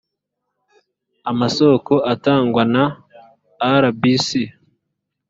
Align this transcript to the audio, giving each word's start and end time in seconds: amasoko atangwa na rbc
amasoko 1.31 1.93
atangwa 2.13 2.63
na 2.73 2.83
rbc 3.85 4.29